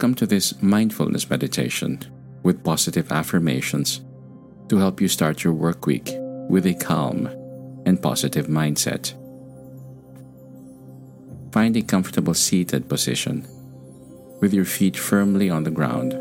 Welcome 0.00 0.14
to 0.14 0.26
this 0.26 0.62
mindfulness 0.62 1.28
meditation 1.28 2.00
with 2.42 2.64
positive 2.64 3.12
affirmations 3.12 4.00
to 4.70 4.78
help 4.78 4.98
you 4.98 5.08
start 5.08 5.44
your 5.44 5.52
work 5.52 5.84
week 5.84 6.08
with 6.48 6.64
a 6.64 6.72
calm 6.72 7.26
and 7.84 8.00
positive 8.00 8.46
mindset. 8.46 9.12
Find 11.52 11.76
a 11.76 11.82
comfortable 11.82 12.32
seated 12.32 12.88
position 12.88 13.46
with 14.40 14.54
your 14.54 14.64
feet 14.64 14.96
firmly 14.96 15.50
on 15.50 15.64
the 15.64 15.70
ground, 15.70 16.12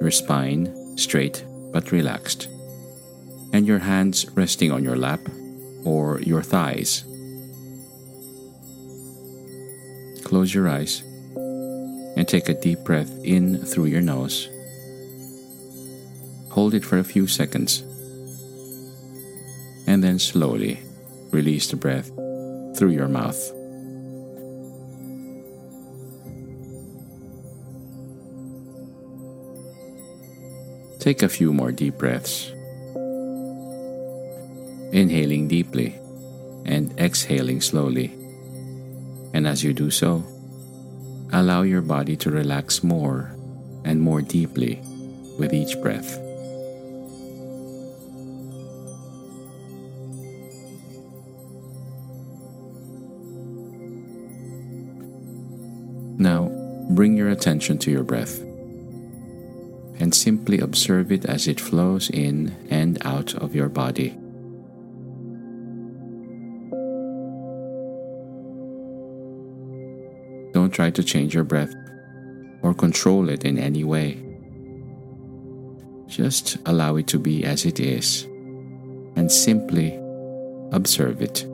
your 0.00 0.10
spine 0.10 0.96
straight 0.96 1.44
but 1.74 1.92
relaxed, 1.92 2.48
and 3.52 3.66
your 3.66 3.80
hands 3.80 4.24
resting 4.30 4.72
on 4.72 4.82
your 4.82 4.96
lap 4.96 5.20
or 5.84 6.22
your 6.22 6.42
thighs. 6.42 7.04
Close 10.24 10.54
your 10.54 10.66
eyes 10.66 11.02
and 12.16 12.26
take 12.26 12.48
a 12.48 12.54
deep 12.54 12.80
breath 12.80 13.12
in 13.22 13.58
through 13.64 13.84
your 13.84 14.00
nose. 14.00 14.48
Hold 16.50 16.74
it 16.74 16.84
for 16.84 16.98
a 16.98 17.04
few 17.04 17.26
seconds, 17.26 17.82
and 19.86 20.02
then 20.02 20.18
slowly 20.18 20.80
release 21.30 21.68
the 21.68 21.76
breath 21.76 22.10
through 22.76 22.90
your 22.90 23.08
mouth. 23.08 23.38
Take 30.98 31.22
a 31.22 31.28
few 31.28 31.52
more 31.52 31.70
deep 31.70 31.98
breaths. 31.98 32.50
Inhaling 34.92 35.46
deeply 35.46 35.94
and 36.64 36.98
exhaling 36.98 37.60
slowly. 37.60 38.06
And 39.32 39.46
as 39.46 39.62
you 39.62 39.72
do 39.72 39.90
so, 39.90 40.24
allow 41.32 41.62
your 41.62 41.82
body 41.82 42.16
to 42.16 42.30
relax 42.30 42.82
more 42.82 43.34
and 43.84 44.00
more 44.00 44.22
deeply 44.22 44.80
with 45.38 45.52
each 45.52 45.80
breath. 45.80 46.18
Now, 56.18 56.48
bring 56.90 57.16
your 57.16 57.28
attention 57.28 57.78
to 57.78 57.90
your 57.90 58.02
breath 58.02 58.40
and 60.00 60.14
simply 60.14 60.58
observe 60.60 61.12
it 61.12 61.24
as 61.24 61.46
it 61.46 61.60
flows 61.60 62.10
in 62.10 62.56
and 62.70 62.98
out 63.04 63.34
of 63.34 63.54
your 63.54 63.68
body. 63.68 64.16
Try 70.76 70.90
to 70.90 71.02
change 71.02 71.34
your 71.34 71.42
breath 71.42 71.74
or 72.60 72.74
control 72.74 73.30
it 73.30 73.46
in 73.46 73.58
any 73.58 73.82
way. 73.82 74.22
Just 76.06 76.58
allow 76.66 76.96
it 76.96 77.06
to 77.06 77.18
be 77.18 77.44
as 77.44 77.64
it 77.64 77.80
is 77.80 78.24
and 79.16 79.32
simply 79.32 79.98
observe 80.72 81.22
it. 81.22 81.46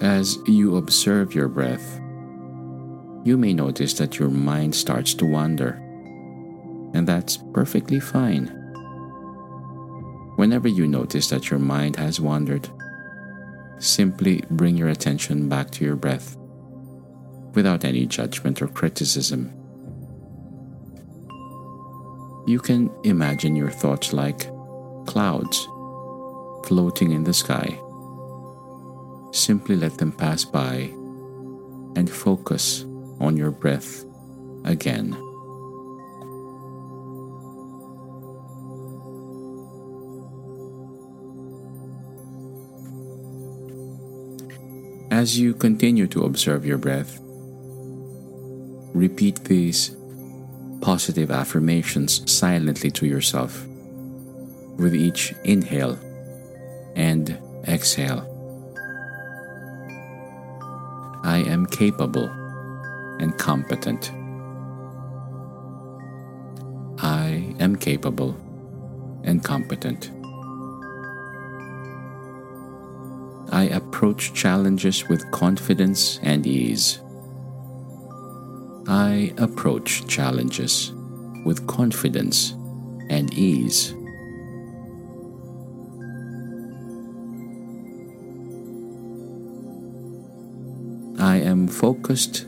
As 0.00 0.38
you 0.46 0.76
observe 0.76 1.34
your 1.34 1.48
breath, 1.48 2.00
you 3.28 3.36
may 3.36 3.52
notice 3.52 3.92
that 3.92 4.18
your 4.18 4.30
mind 4.30 4.74
starts 4.74 5.12
to 5.12 5.26
wander, 5.26 5.72
and 6.94 7.06
that's 7.06 7.36
perfectly 7.52 8.00
fine. 8.00 8.46
Whenever 10.36 10.66
you 10.66 10.86
notice 10.86 11.28
that 11.28 11.50
your 11.50 11.58
mind 11.58 11.96
has 11.96 12.22
wandered, 12.22 12.70
simply 13.78 14.42
bring 14.52 14.78
your 14.78 14.88
attention 14.88 15.46
back 15.46 15.70
to 15.70 15.84
your 15.84 15.94
breath 15.94 16.38
without 17.52 17.84
any 17.84 18.06
judgment 18.06 18.62
or 18.62 18.68
criticism. 18.68 19.52
You 22.46 22.60
can 22.60 22.90
imagine 23.04 23.54
your 23.54 23.70
thoughts 23.70 24.14
like 24.14 24.48
clouds 25.06 25.68
floating 26.66 27.12
in 27.12 27.24
the 27.24 27.34
sky 27.34 27.78
simply 29.32 29.76
let 29.76 29.98
them 29.98 30.12
pass 30.12 30.46
by 30.46 30.90
and 31.94 32.08
focus 32.10 32.86
on 33.20 33.36
your 33.36 33.50
breath 33.50 34.04
again. 34.64 35.16
As 45.10 45.38
you 45.38 45.54
continue 45.54 46.06
to 46.08 46.24
observe 46.24 46.64
your 46.64 46.78
breath, 46.78 47.18
repeat 48.94 49.42
these 49.44 49.96
positive 50.80 51.30
affirmations 51.30 52.30
silently 52.30 52.90
to 52.92 53.06
yourself 53.06 53.66
with 54.78 54.94
each 54.94 55.34
inhale 55.44 55.98
and 56.94 57.36
exhale. 57.66 58.22
I 61.24 61.38
am 61.38 61.66
capable 61.66 62.30
and 63.18 63.36
competent. 63.38 64.10
I 67.00 67.54
am 67.60 67.76
capable 67.76 68.36
and 69.24 69.42
competent. 69.42 70.10
I 73.50 73.64
approach 73.64 74.34
challenges 74.34 75.08
with 75.08 75.30
confidence 75.30 76.20
and 76.22 76.46
ease. 76.46 77.00
I 78.86 79.32
approach 79.38 80.06
challenges 80.06 80.92
with 81.44 81.66
confidence 81.66 82.52
and 83.10 83.32
ease. 83.34 83.94
I 91.18 91.36
am 91.36 91.68
focused 91.68 92.47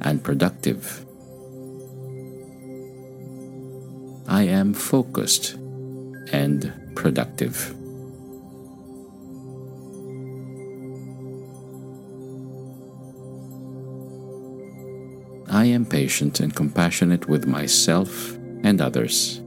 and 0.00 0.22
productive. 0.22 1.04
I 4.26 4.42
am 4.44 4.74
focused 4.74 5.54
and 6.32 6.72
productive. 6.94 7.74
I 15.48 15.66
am 15.66 15.86
patient 15.86 16.40
and 16.40 16.54
compassionate 16.54 17.28
with 17.28 17.46
myself 17.46 18.32
and 18.64 18.80
others. 18.80 19.40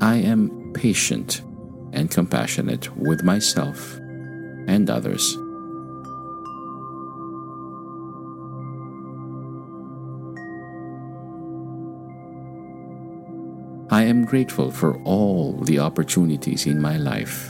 I 0.00 0.16
am 0.16 0.72
patient 0.74 1.42
and 1.92 2.10
compassionate 2.10 2.94
with 2.96 3.22
myself 3.22 3.96
and 4.66 4.90
others. 4.90 5.38
I 13.94 14.02
am 14.02 14.24
grateful 14.24 14.72
for 14.72 15.00
all 15.04 15.52
the 15.52 15.78
opportunities 15.78 16.66
in 16.66 16.82
my 16.82 16.96
life. 16.96 17.48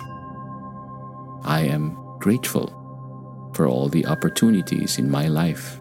I 1.42 1.60
am 1.60 1.96
grateful 2.18 2.68
for 3.54 3.66
all 3.66 3.88
the 3.88 4.04
opportunities 4.04 4.98
in 4.98 5.10
my 5.10 5.26
life. 5.26 5.80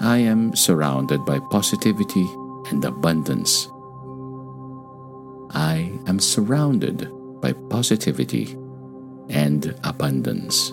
I 0.00 0.16
am 0.24 0.56
surrounded 0.56 1.26
by 1.26 1.38
positivity 1.50 2.26
and 2.70 2.82
abundance. 2.82 3.68
I 5.50 5.92
am 6.06 6.18
surrounded 6.18 7.12
by 7.42 7.52
positivity 7.52 8.56
and 9.28 9.74
abundance. 9.84 10.72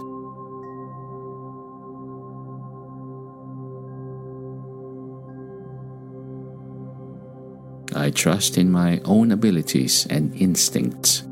I 7.96 8.10
trust 8.10 8.58
in 8.58 8.72
my 8.72 9.00
own 9.06 9.32
abilities 9.32 10.08
and 10.10 10.36
instincts. 10.36 11.24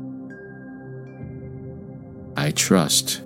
I 2.36 2.50
trust 2.52 3.22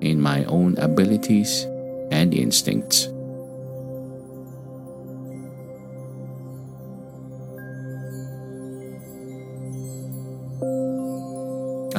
in 0.00 0.20
my 0.20 0.44
own 0.44 0.76
abilities 0.78 1.66
and 2.10 2.32
instincts. 2.34 3.08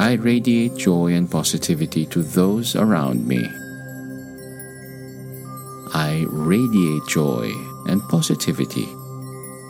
I 0.07 0.13
radiate 0.13 0.77
joy 0.77 1.11
and 1.11 1.29
positivity 1.29 2.05
to 2.05 2.23
those 2.23 2.77
around 2.77 3.27
me. 3.27 3.43
I 5.93 6.23
radiate 6.29 7.05
joy 7.09 7.51
and 7.89 8.01
positivity 8.07 8.85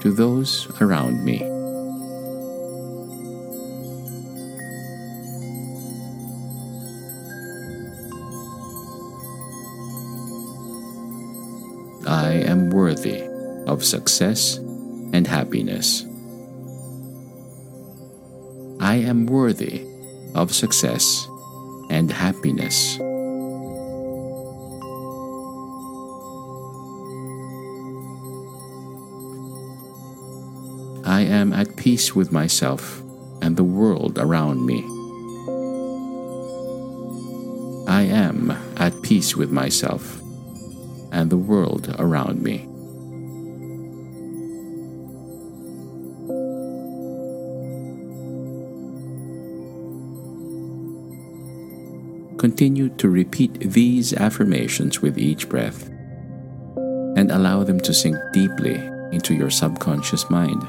to 0.04 0.14
those 0.14 0.68
around 0.80 1.26
me. 1.26 1.42
I 12.06 12.34
am 12.46 12.70
worthy 12.70 13.24
of 13.66 13.84
success 13.84 14.58
and 14.58 15.26
happiness. 15.26 16.04
I 18.80 18.98
am 18.98 19.26
worthy 19.26 19.97
of 20.36 20.54
success 20.54 21.28
and 21.90 22.12
happiness. 22.12 23.00
I 31.06 31.22
am 31.22 31.54
at 31.54 31.76
peace 31.78 32.14
with 32.14 32.32
myself 32.32 33.02
and 33.42 33.56
the 33.56 33.64
world 33.64 34.18
around 34.20 34.66
me. 34.66 34.84
I 37.88 38.02
am 38.04 38.52
at 38.76 39.02
peace 39.02 39.36
with 39.36 39.50
myself 39.50 40.20
and 41.12 41.30
the 41.30 41.38
world 41.38 41.96
around 41.98 42.44
me. 42.44 42.68
Continue 52.58 52.90
to 52.98 53.08
repeat 53.08 53.60
these 53.60 54.16
affirmations 54.16 55.00
with 55.00 55.20
each 55.20 55.48
breath 55.48 55.90
and 57.16 57.30
allow 57.30 57.64
them 57.64 57.80
to 57.82 57.94
sink 57.94 58.18
deeply 58.34 58.74
into 59.12 59.36
your 59.36 59.52
subconscious 59.52 60.28
mind. 60.32 60.64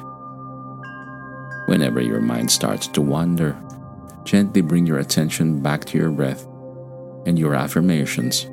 Whenever 1.65 2.03
your 2.03 2.21
mind 2.21 2.51
starts 2.51 2.89
to 2.89 3.01
wander, 3.01 3.57
gently 4.25 4.61
bring 4.61 4.87
your 4.87 4.99
attention 4.99 5.63
back 5.63 5.87
to 5.87 5.97
your 5.97 6.11
breath 6.11 6.47
and 7.25 7.39
your 7.39 7.55
affirmations. 7.55 8.45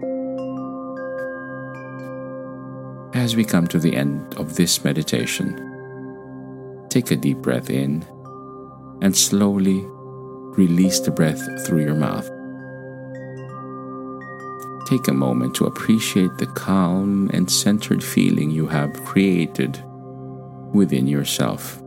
As 3.14 3.36
we 3.36 3.44
come 3.44 3.68
to 3.68 3.80
the 3.80 3.98
end 3.98 4.34
of 4.36 4.56
this 4.56 4.82
meditation, 4.86 5.58
take 6.88 7.12
a 7.12 7.18
deep 7.18 7.40
breath 7.40 7.70
in 7.70 8.02
and 9.02 9.14
slowly 9.14 9.84
release 10.56 11.02
the 11.02 11.12
breath 11.12 11.68
through 11.68 11.84
your 11.84 11.96
mouth. 11.96 12.32
Take 14.86 15.08
a 15.08 15.14
moment 15.14 15.56
to 15.56 15.66
appreciate 15.66 16.38
the 16.38 16.46
calm 16.46 17.32
and 17.34 17.50
centered 17.50 18.04
feeling 18.04 18.52
you 18.52 18.68
have 18.68 19.04
created 19.04 19.84
within 20.76 21.08
yourself. 21.08 21.78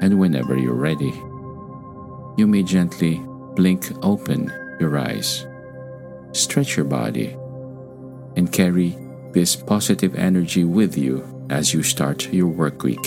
And 0.00 0.20
whenever 0.20 0.56
you're 0.56 0.74
ready, 0.74 1.12
you 2.36 2.46
may 2.46 2.62
gently 2.62 3.20
blink 3.56 3.90
open 4.04 4.52
your 4.78 4.96
eyes, 4.96 5.44
stretch 6.30 6.76
your 6.76 6.86
body, 6.86 7.36
and 8.36 8.52
carry 8.52 8.96
this 9.32 9.56
positive 9.56 10.14
energy 10.14 10.62
with 10.62 10.96
you 10.96 11.46
as 11.50 11.74
you 11.74 11.82
start 11.82 12.32
your 12.32 12.46
work 12.46 12.84
week. 12.84 13.06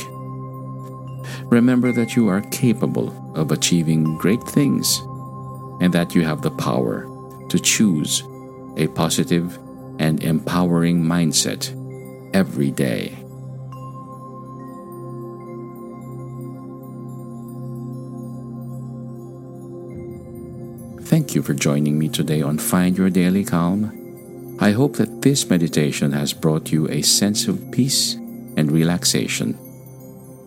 Remember 1.45 1.93
that 1.93 2.17
you 2.17 2.27
are 2.27 2.41
capable 2.51 3.31
of 3.35 3.53
achieving 3.53 4.17
great 4.17 4.43
things 4.43 5.01
and 5.81 5.93
that 5.93 6.15
you 6.15 6.23
have 6.23 6.41
the 6.41 6.51
power 6.51 7.07
to 7.49 7.59
choose 7.59 8.23
a 8.77 8.87
positive 8.87 9.57
and 9.99 10.23
empowering 10.23 11.01
mindset 11.01 11.71
every 12.33 12.71
day. 12.71 13.17
Thank 21.03 21.35
you 21.35 21.43
for 21.43 21.53
joining 21.53 21.97
me 21.97 22.09
today 22.09 22.41
on 22.41 22.57
Find 22.57 22.97
Your 22.97 23.09
Daily 23.09 23.45
Calm. 23.45 24.57
I 24.59 24.71
hope 24.71 24.95
that 24.97 25.21
this 25.21 25.49
meditation 25.49 26.11
has 26.11 26.33
brought 26.33 26.71
you 26.71 26.89
a 26.89 27.01
sense 27.01 27.47
of 27.47 27.71
peace 27.71 28.15
and 28.57 28.71
relaxation, 28.71 29.57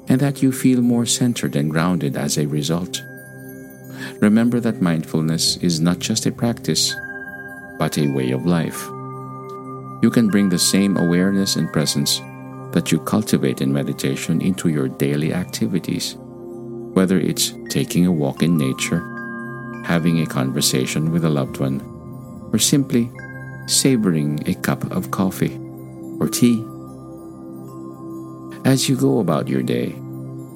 and 0.08 0.20
that 0.20 0.42
you 0.42 0.50
feel 0.50 0.82
more 0.82 1.06
centered 1.06 1.56
and 1.56 1.70
grounded 1.70 2.16
as 2.16 2.38
a 2.38 2.46
result. 2.46 3.02
Remember 4.20 4.60
that 4.60 4.82
mindfulness 4.82 5.56
is 5.58 5.80
not 5.80 5.98
just 5.98 6.26
a 6.26 6.32
practice, 6.32 6.94
but 7.78 7.98
a 7.98 8.08
way 8.08 8.32
of 8.32 8.46
life. 8.46 8.86
You 10.02 10.10
can 10.12 10.28
bring 10.28 10.48
the 10.48 10.58
same 10.58 10.96
awareness 10.96 11.56
and 11.56 11.72
presence 11.72 12.20
that 12.72 12.92
you 12.92 12.98
cultivate 13.00 13.60
in 13.60 13.72
meditation 13.72 14.40
into 14.42 14.68
your 14.68 14.88
daily 14.88 15.32
activities, 15.32 16.16
whether 16.92 17.18
it's 17.18 17.54
taking 17.70 18.06
a 18.06 18.12
walk 18.12 18.42
in 18.42 18.56
nature, 18.56 19.00
having 19.84 20.20
a 20.20 20.26
conversation 20.26 21.10
with 21.10 21.24
a 21.24 21.30
loved 21.30 21.58
one, 21.58 21.80
or 22.52 22.58
simply 22.58 23.10
savoring 23.66 24.42
a 24.48 24.54
cup 24.54 24.84
of 24.90 25.10
coffee 25.10 25.58
or 26.20 26.28
tea. 26.28 26.64
As 28.64 28.88
you 28.88 28.96
go 28.96 29.20
about 29.20 29.48
your 29.48 29.62
day, 29.62 29.94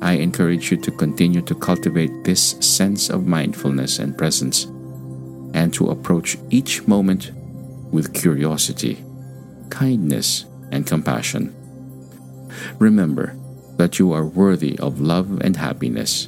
I 0.03 0.15
encourage 0.15 0.73
you 0.73 0.77
to 0.79 0.91
continue 0.91 1.43
to 1.43 1.55
cultivate 1.55 2.25
this 2.25 2.57
sense 2.59 3.09
of 3.09 3.25
mindfulness 3.25 4.01
and 4.01 4.19
presence 4.19 4.65
and 5.55 5.73
to 5.75 5.91
approach 5.91 6.37
each 6.51 6.89
moment 6.89 7.31
with 7.93 8.13
curiosity, 8.13 9.05
kindness, 9.71 10.45
and 10.73 10.85
compassion. 10.85 11.55
Remember 12.81 13.37
that 13.77 14.01
you 14.01 14.13
are 14.13 14.27
worthy 14.27 14.77
of 14.81 15.01
love 15.01 15.41
and 15.41 15.57
happiness 15.57 16.27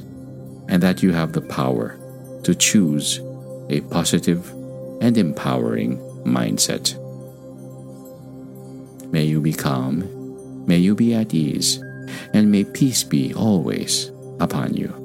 and 0.69 0.81
that 0.81 1.03
you 1.03 1.11
have 1.11 1.33
the 1.33 1.41
power 1.41 1.99
to 2.43 2.55
choose 2.55 3.19
a 3.69 3.81
positive 3.91 4.49
and 5.01 5.17
empowering 5.17 5.97
mindset. 6.23 6.95
May 9.11 9.25
you 9.25 9.41
be 9.41 9.53
calm, 9.53 10.65
may 10.65 10.77
you 10.77 10.95
be 10.95 11.13
at 11.13 11.33
ease, 11.33 11.83
and 12.33 12.51
may 12.51 12.63
peace 12.63 13.03
be 13.03 13.33
always 13.33 14.11
upon 14.39 14.73
you. 14.73 15.04